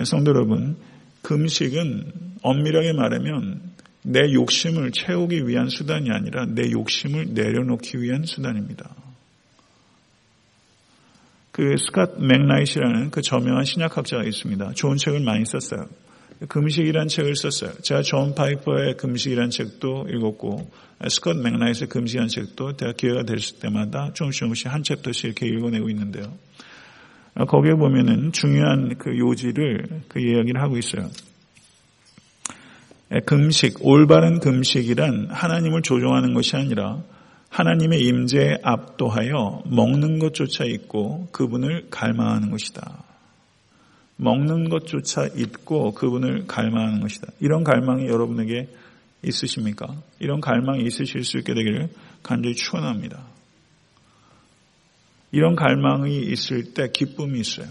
성도 0.04 0.32
여러분, 0.32 0.76
금식은 1.24 2.12
엄밀하게 2.42 2.94
말하면 2.94 3.62
내 4.04 4.34
욕심을 4.34 4.92
채우기 4.92 5.48
위한 5.48 5.70
수단이 5.70 6.12
아니라 6.12 6.46
내 6.46 6.72
욕심을 6.72 7.34
내려놓기 7.34 8.02
위한 8.02 8.24
수단입니다. 8.24 9.07
그 11.58 11.74
스캇 11.74 12.20
맥나이트라는 12.20 13.10
그 13.10 13.24
저명한 13.24 13.66
신약학자가 13.66 14.24
있습니다. 14.26 14.74
좋은 14.76 14.96
책을 14.98 15.22
많이 15.22 15.44
썼어요. 15.44 15.88
금식이라는 16.48 17.08
책을 17.08 17.36
썼어요. 17.36 17.74
제가 17.82 18.04
존 18.04 18.36
파이퍼의 18.36 18.98
금식이라는 18.98 19.50
책도 19.50 20.06
읽었고 20.08 20.70
스캇 21.10 21.38
맥나이트의 21.38 21.90
금식이라는 21.90 22.28
책도 22.30 22.78
제가 22.78 22.94
기회가 22.96 23.24
됐을 23.24 23.58
때마다 23.58 24.14
조금씩 24.14 24.42
조금씩 24.42 24.72
한 24.72 24.84
chapter씩 24.84 25.26
이렇게 25.26 25.48
읽어내고 25.48 25.90
있는데요. 25.90 26.32
거기에 27.48 27.74
보면은 27.74 28.34
중요한 28.34 28.96
그 29.00 29.18
요지를 29.18 30.04
그 30.10 30.20
이야기를 30.20 30.62
하고 30.62 30.78
있어요. 30.78 31.10
금식, 33.26 33.84
올바른 33.84 34.40
금식이란 34.40 35.30
하나님을 35.32 35.82
조종하는 35.82 36.36
것이 36.36 36.56
아니라 36.56 37.02
하나님의 37.50 38.02
임재에 38.02 38.60
압도하여 38.64 39.64
먹는 39.66 40.20
것조차 40.20 40.66
있고 40.66 41.28
그분을 41.32 41.88
갈망하는 41.90 42.52
것이다. 42.52 43.04
먹는 44.18 44.70
것조차 44.70 45.28
있고 45.36 45.94
그분을 45.94 46.48
갈망하는 46.48 47.02
것이다. 47.02 47.28
이런 47.40 47.64
갈망이 47.64 48.08
여러분에게 48.08 48.68
있으십니까? 49.24 49.88
이런 50.20 50.42
갈망이 50.42 50.84
있으실 50.84 51.24
수 51.24 51.38
있게 51.38 51.54
되기를 51.54 51.90
간절히 52.24 52.56
축원합니다. 52.56 53.24
이런 55.32 55.56
갈망이 55.56 56.20
있을 56.20 56.74
때 56.74 56.90
기쁨이 56.92 57.40
있어요. 57.40 57.68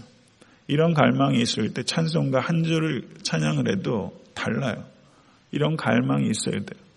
이런 0.67 0.93
갈망이 0.93 1.41
있을 1.41 1.73
때 1.73 1.83
찬송가 1.83 2.39
한 2.39 2.63
절을 2.63 3.07
찬양을 3.23 3.69
해도 3.71 4.21
달라요. 4.33 4.85
이런 5.51 5.75
갈망이 5.77 6.29
있어야 6.29 6.59
돼요. 6.59 6.87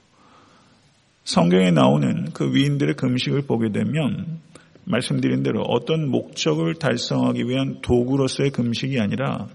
성경에 1.24 1.70
나오는 1.70 2.30
그 2.32 2.52
위인들의 2.52 2.94
금식을 2.94 3.42
보게 3.42 3.70
되면 3.70 4.40
말씀드린 4.84 5.42
대로 5.42 5.62
어떤 5.62 6.08
목적을 6.08 6.74
달성하기 6.74 7.44
위한 7.44 7.80
도구로서의 7.82 8.50
금식이 8.50 8.98
아니라 8.98 9.48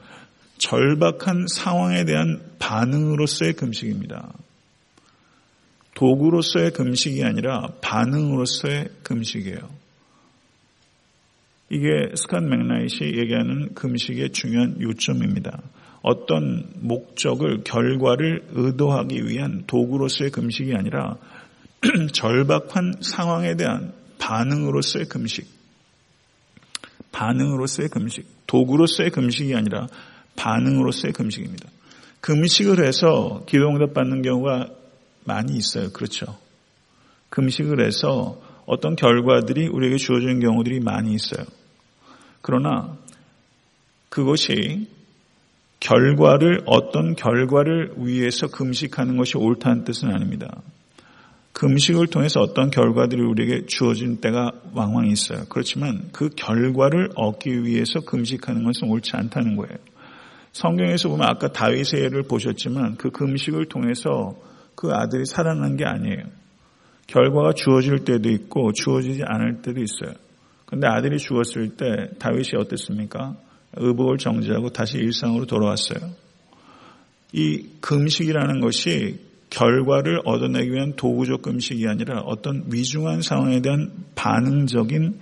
절박한 0.58 1.48
상황에 1.48 2.06
대한 2.06 2.42
반응으로서의 2.60 3.54
금식입니다. 3.54 4.32
도구로서의 5.96 6.72
금식이 6.72 7.24
아니라 7.24 7.68
반응으로서의 7.82 8.90
금식이에요. 9.04 9.86
이게 11.70 12.16
스칸 12.16 12.48
맥나잇이 12.48 13.18
얘기하는 13.18 13.74
금식의 13.74 14.32
중요한 14.32 14.80
요점입니다. 14.80 15.62
어떤 16.04 16.70
목적을, 16.76 17.64
결과를 17.64 18.44
의도하기 18.52 19.26
위한 19.26 19.64
도구로서의 19.66 20.30
금식이 20.30 20.74
아니라 20.76 21.18
절박한 22.14 22.96
상황에 23.02 23.56
대한 23.56 23.94
반응으로서의 24.18 25.06
금식. 25.06 25.48
반응으로서의 27.12 27.90
금식. 27.90 28.26
도구로서의 28.48 29.12
금식이 29.12 29.56
아니라 29.56 29.88
반응으로서의 30.36 31.14
금식입니다. 31.14 31.70
금식을 32.22 32.86
해서 32.86 33.44
기도응답 33.48 33.94
받는 33.94 34.22
경우가 34.22 34.70
많이 35.26 35.56
있어요. 35.56 35.92
그렇죠. 35.92 36.38
금식을 37.30 37.86
해서 37.86 38.42
어떤 38.66 38.96
결과들이 38.96 39.68
우리에게 39.68 39.98
주어지는 39.98 40.40
경우들이 40.40 40.80
많이 40.80 41.14
있어요. 41.14 41.46
그러나 42.42 42.98
그것이 44.10 44.88
결과를 45.80 46.64
어떤 46.66 47.16
결과를 47.16 47.94
위해서 47.98 48.48
금식하는 48.48 49.18
것이 49.18 49.38
옳다는 49.38 49.84
뜻은 49.84 50.10
아닙니다. 50.10 50.62
금식을 51.56 52.08
통해서 52.08 52.42
어떤 52.42 52.70
결과들이 52.70 53.22
우리에게 53.22 53.66
주어진 53.66 54.18
때가 54.18 54.52
왕왕 54.74 55.08
있어요. 55.08 55.46
그렇지만 55.48 56.10
그 56.12 56.30
결과를 56.36 57.12
얻기 57.16 57.64
위해서 57.64 58.02
금식하는 58.02 58.66
것은 58.66 58.90
옳지 58.90 59.12
않다는 59.14 59.56
거예요. 59.56 59.78
성경에서 60.52 61.08
보면 61.08 61.26
아까 61.26 61.48
다윗의 61.54 62.02
예를 62.04 62.24
보셨지만 62.24 62.98
그 62.98 63.10
금식을 63.10 63.70
통해서 63.70 64.36
그 64.76 64.90
아들이 64.92 65.26
살아난 65.26 65.78
게 65.78 65.86
아니에요. 65.86 66.24
결과가 67.08 67.54
주어질 67.54 68.04
때도 68.04 68.30
있고 68.32 68.74
주어지지 68.74 69.22
않을 69.26 69.62
때도 69.62 69.80
있어요. 69.80 70.14
근데 70.66 70.88
아들이 70.88 71.18
죽었을 71.18 71.78
때 71.78 71.86
다윗이 72.20 72.60
어땠습니까? 72.60 73.38
의복을 73.78 74.18
정지하고 74.18 74.72
다시 74.72 74.98
일상으로 74.98 75.46
돌아왔어요. 75.46 76.12
이 77.32 77.68
금식이라는 77.80 78.60
것이 78.60 79.25
결과를 79.50 80.22
얻어내기 80.26 80.72
위한 80.72 80.96
도구적 80.96 81.42
금식이 81.42 81.88
아니라 81.88 82.20
어떤 82.22 82.66
위중한 82.72 83.22
상황에 83.22 83.62
대한 83.62 83.92
반응적인 84.16 85.20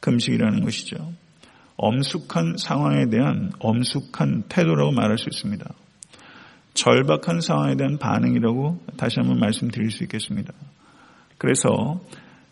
금식이라는 0.00 0.64
것이죠. 0.64 1.12
엄숙한 1.76 2.56
상황에 2.58 3.06
대한 3.08 3.52
엄숙한 3.58 4.44
태도라고 4.48 4.92
말할 4.92 5.18
수 5.18 5.28
있습니다. 5.32 5.64
절박한 6.74 7.40
상황에 7.40 7.76
대한 7.76 7.98
반응이라고 7.98 8.80
다시 8.96 9.16
한번 9.18 9.40
말씀드릴 9.40 9.90
수 9.90 10.04
있겠습니다. 10.04 10.52
그래서 11.38 12.00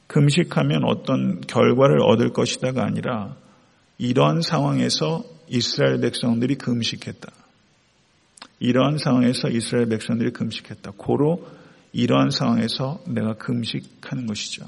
금식하면 0.07 0.85
어떤 0.85 1.41
결과를 1.41 2.01
얻을 2.03 2.33
것이다가 2.33 2.85
아니라 2.85 3.37
이러한 3.99 4.41
상황에서 4.43 5.25
이스라엘 5.49 6.01
백성들이 6.01 6.57
금식했다. 6.57 7.29
이러한 8.59 8.99
상황에서 8.99 9.49
이스라엘 9.49 9.89
백성들이 9.89 10.33
금식했다. 10.33 10.93
고로 10.97 11.47
이러한 11.93 12.31
상황에서 12.31 13.03
내가 13.07 13.35
금식하는 13.35 14.27
것이죠. 14.27 14.67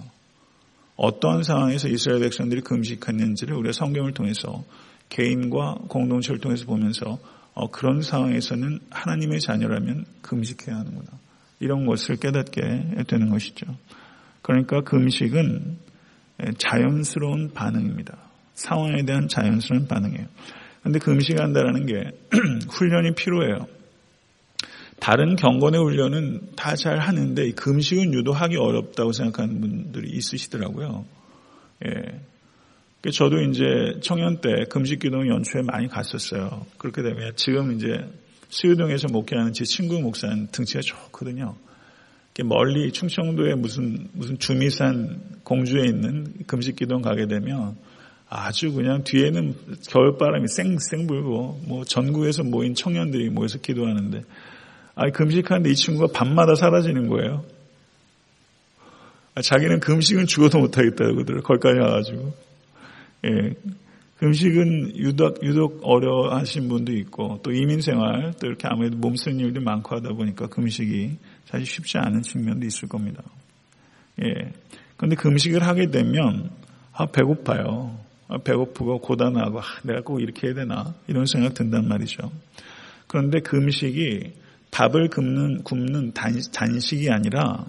어떠한 0.96 1.42
상황에서 1.42 1.88
이스라엘 1.88 2.22
백성들이 2.22 2.62
금식했는지를 2.62 3.54
우리가 3.56 3.72
성경을 3.72 4.12
통해서 4.12 4.64
개인과 5.08 5.76
공동체를 5.88 6.40
통해서 6.40 6.66
보면서 6.66 7.18
어, 7.54 7.70
그런 7.70 8.02
상황에서는 8.02 8.78
하나님의 8.90 9.40
자녀라면 9.40 10.04
금식해야 10.22 10.76
하는구나. 10.76 11.08
이런 11.60 11.86
것을 11.86 12.16
깨닫게 12.16 12.60
되는 13.08 13.30
것이죠. 13.30 13.66
그러니까 14.42 14.82
금식은 14.82 15.78
자연스러운 16.56 17.52
반응입니다. 17.52 18.16
상황에 18.54 19.02
대한 19.04 19.28
자연스러운 19.28 19.88
반응이에요. 19.88 20.26
그런데 20.80 20.98
금식한다라는 21.00 21.86
게 21.86 22.10
훈련이 22.70 23.14
필요해요. 23.14 23.66
다른 25.00 25.36
경건의 25.36 25.80
훈련은 25.80 26.40
다 26.56 26.74
잘 26.74 26.98
하는데 26.98 27.50
금식은 27.52 28.14
유도하기 28.14 28.56
어렵다고 28.56 29.12
생각하는 29.12 29.60
분들이 29.60 30.10
있으시더라고요. 30.10 31.04
예. 31.86 32.20
저도 33.10 33.40
이제 33.42 33.64
청년 34.02 34.40
때 34.40 34.64
금식기도 34.68 35.28
연초에 35.28 35.62
많이 35.62 35.88
갔었어요. 35.88 36.66
그렇게 36.78 37.02
되면 37.02 37.32
지금 37.36 37.76
이제 37.76 38.04
수유동에서 38.50 39.08
목회하는 39.08 39.52
제 39.52 39.64
친구 39.64 40.00
목사는 40.00 40.48
등치가 40.50 40.80
좋거든요. 40.80 41.54
멀리 42.44 42.92
충청도에 42.92 43.54
무슨 43.54 44.08
무슨 44.12 44.38
주미산 44.38 45.20
공주에 45.42 45.86
있는 45.86 46.32
금식기도 46.46 47.00
가게 47.00 47.26
되면 47.26 47.76
아주 48.28 48.72
그냥 48.72 49.02
뒤에는 49.02 49.54
겨울바람이 49.88 50.46
쌩쌩 50.46 51.06
불고 51.08 51.60
뭐 51.66 51.84
전국에서 51.84 52.44
모인 52.44 52.74
청년들이 52.74 53.30
모여서 53.30 53.58
기도하는데 53.58 54.22
아 55.00 55.08
금식하는데 55.10 55.70
이 55.70 55.74
친구가 55.76 56.12
밤마다 56.12 56.56
사라지는 56.56 57.08
거예요. 57.08 57.44
아, 59.36 59.40
자기는 59.40 59.78
금식은 59.78 60.26
죽어도 60.26 60.58
못하겠다고 60.58 61.14
그러더라고요. 61.14 61.42
거기까지 61.42 61.78
와가지고. 61.78 62.34
예. 63.26 63.54
금식은 64.18 64.96
유독, 64.96 65.40
유독 65.44 65.78
어려하신 65.84 66.68
분도 66.68 66.92
있고, 66.92 67.38
또 67.44 67.52
이민생활, 67.52 68.34
또 68.40 68.48
이렇게 68.48 68.66
아무래도 68.66 68.96
몸 68.96 69.14
쓰는 69.14 69.38
일도 69.38 69.60
많고 69.60 69.94
하다 69.94 70.14
보니까 70.14 70.48
금식이 70.48 71.18
사실 71.44 71.64
쉽지 71.64 71.98
않은 71.98 72.22
측면도 72.22 72.66
있을 72.66 72.88
겁니다. 72.88 73.22
예. 74.20 74.52
근데 74.96 75.14
금식을 75.14 75.62
하게 75.62 75.92
되면, 75.92 76.50
아, 76.92 77.06
배고파요. 77.06 77.96
아, 78.26 78.38
배고프고 78.38 78.98
고단하고, 78.98 79.60
아, 79.60 79.64
내가 79.84 80.00
꼭 80.00 80.20
이렇게 80.20 80.48
해야 80.48 80.54
되나? 80.54 80.94
이런 81.06 81.26
생각 81.26 81.54
든단 81.54 81.86
말이죠. 81.86 82.32
그런데 83.06 83.38
금식이 83.38 84.32
밥을 84.70 85.08
굽는, 85.08 85.64
굽는 85.64 86.12
단, 86.12 86.40
단식이 86.52 87.10
아니라 87.10 87.66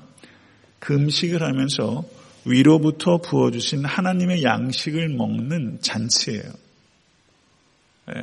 금식을 0.79 1.41
하면서 1.41 2.03
위로부터 2.45 3.17
부어주신 3.17 3.85
하나님의 3.85 4.43
양식을 4.43 5.09
먹는 5.09 5.79
잔치예요. 5.81 6.51
네. 8.07 8.13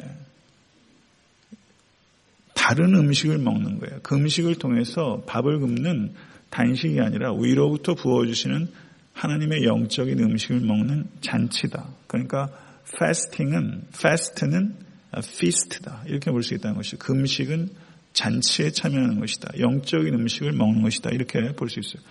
다른 2.54 2.94
음식을 2.94 3.38
먹는 3.38 3.78
거예요. 3.78 4.00
그 4.02 4.16
음식을 4.16 4.56
통해서 4.56 5.22
밥을 5.26 5.60
굽는 5.60 6.14
단식이 6.50 7.00
아니라 7.00 7.32
위로부터 7.32 7.94
부어주시는 7.94 8.68
하나님의 9.12 9.64
영적인 9.64 10.18
음식을 10.18 10.60
먹는 10.60 11.06
잔치다. 11.20 11.88
그러니까 12.06 12.50
fasting은 12.94 13.84
fast는 13.94 14.74
feast다 15.16 16.04
이렇게 16.06 16.30
볼 16.30 16.42
수 16.42 16.54
있다는 16.54 16.76
것이죠. 16.76 16.98
금식은 16.98 17.70
잔치에 18.16 18.70
참여하는 18.70 19.20
것이다. 19.20 19.52
영적인 19.60 20.14
음식을 20.14 20.52
먹는 20.52 20.80
것이다. 20.82 21.10
이렇게 21.10 21.52
볼 21.52 21.68
수 21.68 21.80
있어요. 21.80 22.02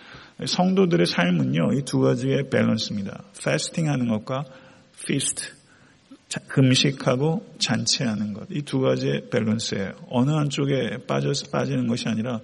성도들의 0.46 1.08
삶은요, 1.08 1.74
이 1.74 1.82
두 1.84 2.00
가지의 2.00 2.50
밸런스입니다. 2.52 3.24
패스팅 3.44 3.90
하는 3.90 4.08
것과 4.08 4.46
feast, 5.00 5.50
금식하고 6.48 7.56
잔치하는 7.58 8.34
것. 8.34 8.48
이 8.52 8.62
두 8.62 8.80
가지의 8.82 9.30
밸런스예요. 9.32 9.94
어느 10.10 10.30
한쪽에 10.32 10.98
빠져서 11.08 11.50
빠지는 11.52 11.88
것이 11.88 12.08
아니라 12.08 12.40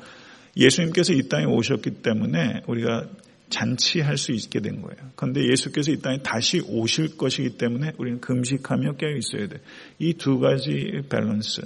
예수님께서 0.57 1.13
이 1.13 1.29
땅에 1.29 1.45
오셨기 1.45 2.01
때문에 2.01 2.61
우리가 2.67 3.05
잔치할 3.49 4.17
수 4.17 4.31
있게 4.31 4.59
된 4.61 4.81
거예요. 4.81 5.11
그런데 5.15 5.45
예수께서 5.51 5.91
이 5.91 5.99
땅에 6.01 6.17
다시 6.23 6.61
오실 6.65 7.15
것이기 7.17 7.57
때문에 7.57 7.91
우리는 7.97 8.19
금식하며 8.21 8.95
깨어 8.95 9.11
있어야 9.17 9.47
돼. 9.47 9.57
이 9.99 10.13
두 10.13 10.39
가지 10.39 11.01
밸런스, 11.09 11.61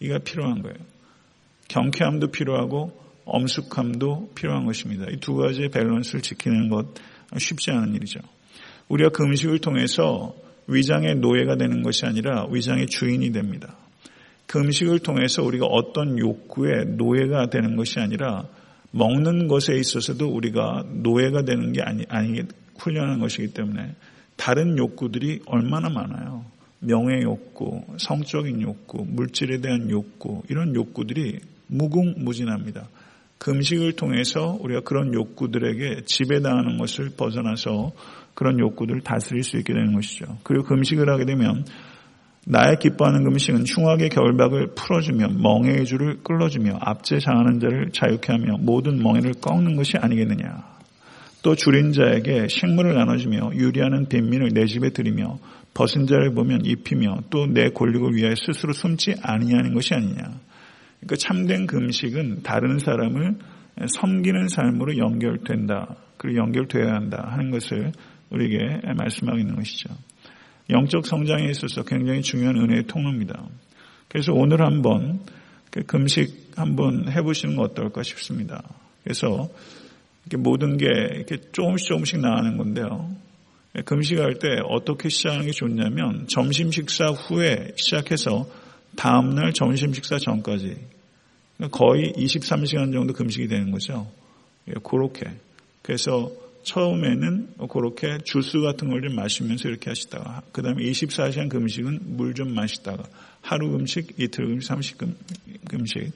이가 0.00 0.18
필요한 0.18 0.62
거예요. 0.62 0.76
경쾌함도 1.70 2.32
필요하고 2.32 2.92
엄숙함도 3.24 4.32
필요한 4.34 4.66
것입니다. 4.66 5.06
이 5.10 5.18
두 5.20 5.36
가지의 5.36 5.68
밸런스를 5.70 6.20
지키는 6.20 6.68
것 6.68 6.86
쉽지 7.38 7.70
않은 7.70 7.94
일이죠. 7.94 8.18
우리가 8.88 9.10
금식을 9.10 9.60
통해서 9.60 10.34
위장의 10.66 11.16
노예가 11.16 11.56
되는 11.56 11.82
것이 11.82 12.06
아니라 12.06 12.46
위장의 12.50 12.86
주인이 12.86 13.30
됩니다. 13.30 13.76
금식을 14.46 14.98
통해서 14.98 15.44
우리가 15.44 15.66
어떤 15.66 16.18
욕구의 16.18 16.86
노예가 16.96 17.50
되는 17.50 17.76
것이 17.76 18.00
아니라 18.00 18.46
먹는 18.90 19.46
것에 19.46 19.76
있어서도 19.76 20.28
우리가 20.28 20.84
노예가 20.88 21.42
되는 21.44 21.72
게 21.72 21.82
아니, 21.82 22.04
아니, 22.08 22.42
훈련하는 22.78 23.20
것이기 23.20 23.54
때문에 23.54 23.94
다른 24.36 24.76
욕구들이 24.76 25.42
얼마나 25.46 25.88
많아요. 25.88 26.44
명예 26.80 27.22
욕구, 27.22 27.82
성적인 27.98 28.60
욕구, 28.62 29.04
물질에 29.06 29.60
대한 29.60 29.88
욕구, 29.90 30.42
이런 30.48 30.74
욕구들이 30.74 31.38
무궁무진합니다. 31.70 32.88
금식을 33.38 33.94
통해서 33.94 34.58
우리가 34.60 34.80
그런 34.82 35.14
욕구들에게 35.14 36.02
지배당하는 36.04 36.76
것을 36.76 37.10
벗어나서 37.16 37.92
그런 38.34 38.58
욕구들을 38.58 39.00
다스릴 39.00 39.42
수 39.42 39.56
있게 39.56 39.72
되는 39.72 39.94
것이죠. 39.94 40.38
그리고 40.42 40.64
금식을 40.64 41.08
하게 41.08 41.24
되면 41.24 41.64
나의 42.46 42.78
기뻐하는 42.78 43.24
금식은 43.24 43.64
흉악의 43.66 44.10
결박을 44.10 44.74
풀어주며 44.74 45.28
멍해의 45.42 45.86
줄을 45.86 46.22
끌어주며 46.22 46.78
압제 46.80 47.18
장하는 47.18 47.60
자를 47.60 47.90
자유케 47.92 48.32
하며 48.32 48.56
모든 48.58 49.02
멍해를 49.02 49.34
꺾는 49.40 49.76
것이 49.76 49.96
아니겠느냐. 49.98 50.80
또 51.42 51.54
줄인 51.54 51.92
자에게 51.92 52.48
식물을 52.48 52.94
나눠주며 52.94 53.52
유리하는 53.54 54.08
빈민을 54.08 54.50
내 54.52 54.66
집에 54.66 54.90
들이며 54.90 55.38
벗은 55.72 56.06
자를 56.06 56.34
보면 56.34 56.66
입히며 56.66 57.20
또 57.30 57.46
내 57.46 57.70
권력을 57.70 58.14
위하여 58.14 58.34
스스로 58.34 58.72
숨지 58.74 59.14
아니하는 59.22 59.72
것이 59.72 59.94
아니냐. 59.94 60.40
그러니까 61.00 61.16
참된 61.16 61.66
금식은 61.66 62.42
다른 62.42 62.78
사람을 62.78 63.36
섬기는 64.00 64.48
삶으로 64.48 64.98
연결된다. 64.98 65.96
그리고 66.16 66.38
연결되어야 66.38 66.92
한다 66.92 67.26
하는 67.30 67.50
것을 67.50 67.92
우리에게 68.30 68.80
말씀하고 68.96 69.38
있는 69.38 69.56
것이죠. 69.56 69.88
영적 70.68 71.06
성장에 71.06 71.48
있어서 71.50 71.82
굉장히 71.82 72.22
중요한 72.22 72.56
은혜의 72.56 72.84
통로입니다. 72.86 73.42
그래서 74.08 74.32
오늘 74.32 74.64
한번 74.64 75.20
그 75.70 75.82
금식 75.84 76.52
한번 76.56 77.10
해보시는 77.10 77.56
거 77.56 77.62
어떨까 77.62 78.02
싶습니다. 78.02 78.62
그래서 79.02 79.48
모든 80.36 80.76
게 80.76 80.86
이렇게 80.86 81.38
조금씩 81.52 81.88
조금씩 81.88 82.20
나가는 82.20 82.56
건데요. 82.56 83.10
금식할 83.84 84.38
때 84.40 84.48
어떻게 84.68 85.08
시작하는 85.08 85.46
게 85.46 85.52
좋냐면 85.52 86.26
점심 86.28 86.70
식사 86.70 87.06
후에 87.06 87.72
시작해서 87.76 88.46
다음날 89.00 89.54
점심 89.54 89.94
식사 89.94 90.18
전까지 90.18 90.76
거의 91.70 92.12
23시간 92.12 92.92
정도 92.92 93.14
금식이 93.14 93.48
되는 93.48 93.70
거죠. 93.70 94.06
예, 94.68 94.74
그렇게. 94.84 95.30
그래서 95.80 96.30
처음에는 96.64 97.54
그렇게 97.70 98.18
주스 98.24 98.60
같은 98.60 98.90
걸 98.90 99.00
좀 99.00 99.16
마시면서 99.16 99.70
이렇게 99.70 99.88
하시다가 99.88 100.42
그 100.52 100.60
다음에 100.60 100.82
24시간 100.84 101.48
금식은 101.48 102.16
물 102.18 102.34
좀 102.34 102.54
마시다가 102.54 103.04
하루 103.40 103.70
금식, 103.70 104.16
이틀 104.18 104.48
금식, 104.48 104.68
30 104.68 104.98
금식, 105.66 106.12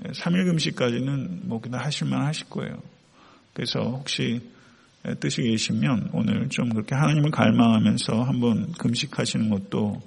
3일 0.00 0.46
금식까지는 0.46 1.40
뭐 1.42 1.60
그냥 1.60 1.80
하실만 1.80 2.24
하실 2.24 2.48
거예요. 2.48 2.80
그래서 3.52 3.80
혹시 3.80 4.40
뜻이 5.20 5.42
계시면 5.42 6.08
오늘 6.14 6.48
좀 6.48 6.70
그렇게 6.70 6.94
하나님을 6.94 7.30
갈망하면서 7.32 8.22
한번 8.22 8.72
금식하시는 8.78 9.50
것도 9.50 10.00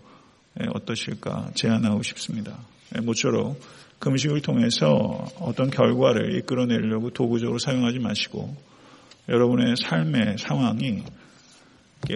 어떠실까 0.73 1.51
제안하고 1.53 2.03
싶습니다. 2.03 2.57
모쪼록 3.03 3.59
금식을 3.99 4.41
통해서 4.41 5.25
어떤 5.39 5.69
결과를 5.69 6.35
이끌어내려고 6.37 7.11
도구적으로 7.11 7.59
사용하지 7.59 7.99
마시고 7.99 8.55
여러분의 9.29 9.75
삶의 9.77 10.37
상황이 10.39 11.03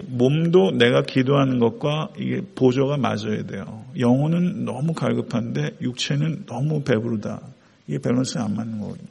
몸도 0.04 0.72
내가 0.72 1.02
기도하는 1.02 1.60
것과 1.60 2.10
이게 2.18 2.42
보조가 2.54 2.96
맞아야 2.96 3.44
돼요. 3.46 3.84
영혼은 3.98 4.64
너무 4.64 4.92
갈급한데 4.92 5.76
육체는 5.80 6.46
너무 6.46 6.82
배부르다. 6.82 7.40
이게 7.86 7.98
밸런스 7.98 8.38
안 8.38 8.56
맞는 8.56 8.80
거거든요. 8.80 9.08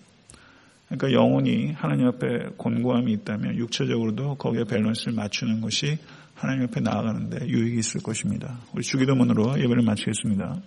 그러니까 0.89 1.13
영혼이 1.13 1.71
하나님 1.71 2.07
앞에 2.07 2.49
곤고함이 2.57 3.11
있다면 3.13 3.55
육체적으로도 3.55 4.35
거기에 4.35 4.65
밸런스를 4.65 5.13
맞추는 5.13 5.61
것이 5.61 5.97
하나님 6.36 6.63
앞에 6.65 6.82
나아가는데 6.82 7.48
유익이 7.48 7.80
있을 7.80 8.02
것입니다. 8.02 8.60
우리 8.74 8.84
주기도문으로 8.84 9.58
예배를 9.58 9.82
마치겠습니다. 9.84 10.62